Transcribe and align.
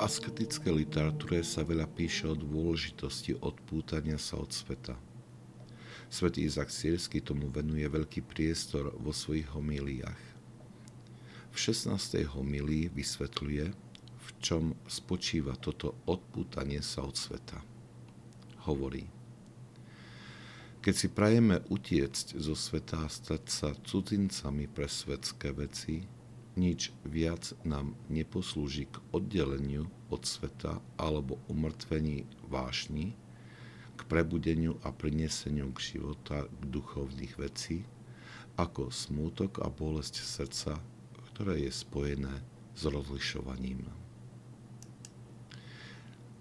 asketickej 0.00 0.72
literatúre 0.86 1.44
sa 1.46 1.62
veľa 1.62 1.86
píše 1.86 2.26
o 2.26 2.34
dôležitosti 2.34 3.38
odpútania 3.38 4.18
sa 4.18 4.40
od 4.40 4.50
sveta. 4.50 4.98
Svetý 6.08 6.46
Izak 6.46 6.70
Siersky 6.70 7.18
tomu 7.18 7.50
venuje 7.50 7.86
veľký 7.86 8.22
priestor 8.22 8.94
vo 8.98 9.10
svojich 9.10 9.50
homíliách. 9.50 10.22
V 11.50 11.56
16. 11.58 12.22
homílii 12.34 12.90
vysvetľuje, 12.90 13.64
v 14.24 14.28
čom 14.42 14.78
spočíva 14.86 15.58
toto 15.58 15.98
odpútanie 16.06 16.82
sa 16.82 17.06
od 17.06 17.14
sveta. 17.14 17.58
Hovorí, 18.64 19.06
keď 20.84 20.94
si 20.94 21.08
prajeme 21.08 21.64
utiecť 21.72 22.36
zo 22.36 22.52
sveta 22.52 23.04
a 23.04 23.08
stať 23.08 23.42
sa 23.48 23.70
cudzincami 23.72 24.68
pre 24.68 24.84
svetské 24.84 25.50
veci, 25.56 26.04
nič 26.54 26.94
viac 27.02 27.50
nám 27.66 27.98
neposlúži 28.06 28.86
k 28.86 29.02
oddeleniu 29.10 29.90
od 30.10 30.22
sveta 30.22 30.78
alebo 30.94 31.38
umrtvení 31.50 32.26
vášni, 32.46 33.18
k 33.94 34.00
prebudeniu 34.06 34.78
a 34.82 34.90
prineseniu 34.90 35.70
k 35.74 35.98
života 35.98 36.46
k 36.46 36.62
duchovných 36.66 37.34
vecí, 37.38 37.86
ako 38.54 38.90
smútok 38.90 39.62
a 39.62 39.70
bolesť 39.70 40.22
srdca, 40.22 40.78
ktoré 41.34 41.66
je 41.66 41.72
spojené 41.74 42.34
s 42.74 42.82
rozlišovaním. 42.86 43.86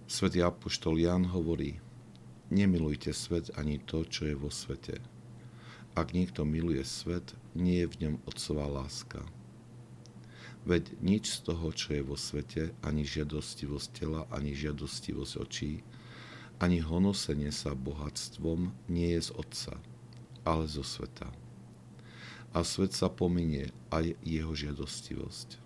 Svetý 0.06 0.46
Apoštol 0.46 1.02
Jan 1.02 1.26
hovorí, 1.34 1.82
nemilujte 2.54 3.10
svet 3.18 3.50
ani 3.58 3.82
to, 3.82 4.06
čo 4.06 4.30
je 4.30 4.36
vo 4.38 4.54
svete. 4.54 5.02
Ak 5.98 6.14
niekto 6.14 6.46
miluje 6.46 6.86
svet, 6.86 7.34
nie 7.58 7.82
je 7.82 7.90
v 7.90 7.98
ňom 8.06 8.16
otcová 8.30 8.70
láska. 8.70 9.26
Veď 10.64 10.96
nič 11.04 11.28
z 11.28 11.52
toho, 11.52 11.76
čo 11.76 11.92
je 11.92 12.04
vo 12.08 12.16
svete, 12.16 12.72
ani 12.80 13.04
žiadostivosť 13.04 13.88
tela, 13.92 14.24
ani 14.32 14.56
žiadostivosť 14.56 15.34
očí, 15.44 15.84
ani 16.64 16.80
honosenie 16.80 17.52
sa 17.52 17.76
bohatstvom 17.76 18.72
nie 18.88 19.12
je 19.20 19.28
z 19.28 19.30
Otca, 19.36 19.76
ale 20.48 20.64
zo 20.72 20.80
sveta. 20.80 21.28
A 22.56 22.64
svet 22.64 22.96
sa 22.96 23.12
pominie 23.12 23.76
aj 23.92 24.16
jeho 24.24 24.56
žiadostivosť. 24.56 25.60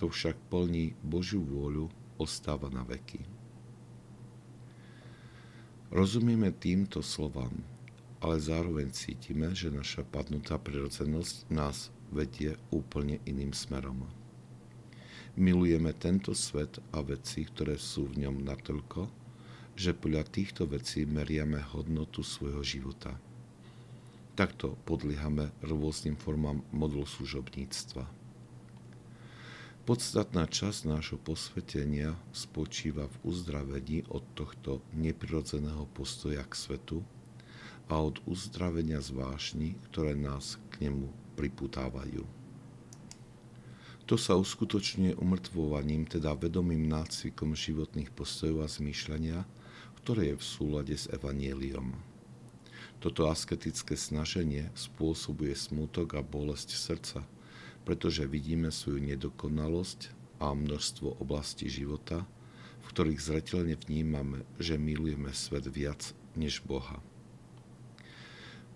To 0.00 0.08
však 0.08 0.38
plní 0.48 0.96
Božiu 1.04 1.44
vôľu, 1.44 1.92
ostáva 2.16 2.72
na 2.72 2.86
veky. 2.88 3.20
Rozumieme 5.92 6.56
týmto 6.56 7.04
slovám, 7.04 7.52
ale 8.24 8.40
zároveň 8.40 8.88
cítime, 8.96 9.52
že 9.52 9.68
naša 9.68 10.08
padnutá 10.08 10.56
prirodzenosť 10.56 11.52
nás 11.52 11.92
vedie 12.08 12.56
úplne 12.72 13.20
iným 13.28 13.52
smerom. 13.52 14.21
Milujeme 15.32 15.96
tento 15.96 16.36
svet 16.36 16.76
a 16.92 17.00
veci, 17.00 17.48
ktoré 17.48 17.80
sú 17.80 18.04
v 18.04 18.28
ňom 18.28 18.44
natoľko, 18.44 19.08
že 19.72 19.96
podľa 19.96 20.28
týchto 20.28 20.68
vecí 20.68 21.08
meriame 21.08 21.56
hodnotu 21.72 22.20
svojho 22.20 22.60
života. 22.60 23.16
Takto 24.36 24.76
podliehame 24.84 25.48
rôznym 25.64 26.20
formám 26.20 26.60
modul 26.68 27.08
služobníctva. 27.08 28.04
Podstatná 29.88 30.44
časť 30.44 30.84
nášho 30.84 31.16
posvetenia 31.16 32.12
spočíva 32.36 33.08
v 33.08 33.16
uzdravení 33.32 34.04
od 34.12 34.28
tohto 34.36 34.84
neprirodzeného 34.92 35.88
postoja 35.96 36.44
k 36.44 36.52
svetu 36.52 36.98
a 37.88 38.04
od 38.04 38.20
uzdravenia 38.28 39.00
zvášni, 39.00 39.80
ktoré 39.88 40.12
nás 40.12 40.60
k 40.76 40.86
nemu 40.86 41.08
priputávajú. 41.40 42.41
To 44.12 44.20
sa 44.20 44.36
uskutočňuje 44.36 45.16
umrtvovaním, 45.16 46.04
teda 46.04 46.36
vedomým 46.36 46.84
nácvikom 46.84 47.56
životných 47.56 48.12
postojov 48.12 48.60
a 48.60 48.68
zmýšľania, 48.68 49.40
ktoré 50.04 50.28
je 50.28 50.36
v 50.36 50.44
súlade 50.44 50.92
s 50.92 51.08
evanieliom. 51.08 51.96
Toto 53.00 53.32
asketické 53.32 53.96
snaženie 53.96 54.68
spôsobuje 54.76 55.56
smútok 55.56 56.20
a 56.20 56.20
bolesť 56.20 56.76
srdca, 56.76 57.24
pretože 57.88 58.28
vidíme 58.28 58.68
svoju 58.68 59.00
nedokonalosť 59.00 60.12
a 60.44 60.52
množstvo 60.52 61.16
oblastí 61.16 61.72
života, 61.72 62.28
v 62.84 62.86
ktorých 62.92 63.16
zretelne 63.16 63.80
vnímame, 63.80 64.44
že 64.60 64.76
milujeme 64.76 65.32
svet 65.32 65.64
viac 65.72 66.12
než 66.36 66.60
Boha. 66.60 67.00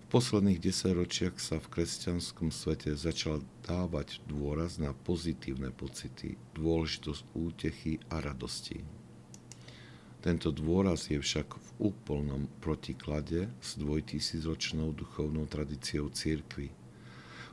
Posledných 0.07 0.63
desaťročiach 0.63 1.35
sa 1.35 1.59
v 1.59 1.67
kresťanskom 1.67 2.47
svete 2.47 2.95
začal 2.95 3.43
dávať 3.67 4.23
dôraz 4.23 4.79
na 4.79 4.95
pozitívne 4.95 5.75
pocity, 5.75 6.39
dôležitosť 6.55 7.21
útechy 7.35 7.99
a 8.07 8.23
radosti. 8.23 8.87
Tento 10.23 10.55
dôraz 10.55 11.11
je 11.11 11.19
však 11.19 11.59
v 11.59 11.69
úplnom 11.91 12.47
protiklade 12.63 13.51
s 13.59 13.75
dvojtisícročnou 13.75 14.95
duchovnou 14.95 15.43
tradíciou 15.43 16.07
církvy, 16.07 16.71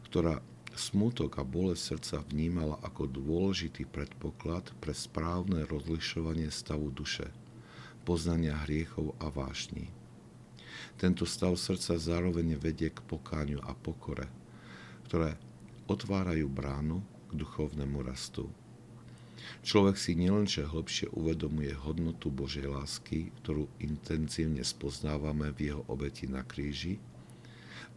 ktorá 0.06 0.38
smutok 0.78 1.42
a 1.42 1.44
bolesť 1.46 1.98
srdca 1.98 2.22
vnímala 2.30 2.78
ako 2.86 3.10
dôležitý 3.10 3.82
predpoklad 3.90 4.70
pre 4.78 4.94
správne 4.94 5.66
rozlišovanie 5.66 6.54
stavu 6.54 6.94
duše, 6.94 7.34
poznania 8.06 8.54
hriechov 8.62 9.18
a 9.18 9.26
vášní. 9.26 10.03
Tento 10.94 11.26
stav 11.26 11.58
srdca 11.58 11.98
zároveň 11.98 12.54
vedie 12.56 12.90
k 12.94 13.02
pokáňu 13.02 13.58
a 13.66 13.74
pokore, 13.74 14.30
ktoré 15.10 15.34
otvárajú 15.90 16.46
bránu 16.48 17.02
k 17.28 17.32
duchovnému 17.34 18.00
rastu. 18.06 18.48
Človek 19.60 19.96
si 20.00 20.16
nielenže 20.16 20.64
hlbšie 20.64 21.12
uvedomuje 21.12 21.72
hodnotu 21.76 22.32
Božej 22.32 22.64
lásky, 22.64 23.28
ktorú 23.44 23.68
intenzívne 23.80 24.64
spoznávame 24.64 25.52
v 25.52 25.72
jeho 25.72 25.82
obeti 25.88 26.24
na 26.24 26.40
kríži, 26.40 26.96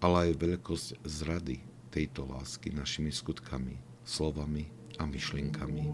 ale 0.04 0.32
aj 0.32 0.42
veľkosť 0.44 0.88
zrady 1.08 1.64
tejto 1.92 2.28
lásky 2.28 2.76
našimi 2.76 3.10
skutkami, 3.10 3.80
slovami 4.04 4.68
a 5.00 5.08
myšlienkami. 5.08 5.86